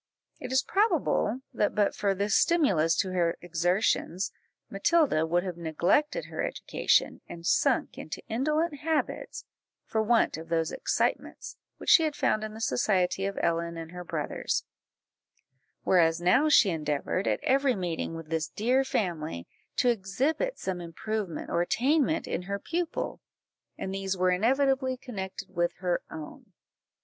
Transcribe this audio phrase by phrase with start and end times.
[0.39, 4.31] It is probable that but for this stimulus to her exertions,
[4.67, 9.45] Matilda would have neglected her education, and sunk into indolent habits,
[9.85, 13.91] for want of those excitements which she had found in the society of Ellen and
[13.91, 14.63] her brothers;
[15.83, 19.45] whereas now she endeavoured, at every meeting with this dear family,
[19.75, 23.21] to exhibit some improvement or attainment in her pupil,
[23.77, 26.53] and these were inevitably connected with her own.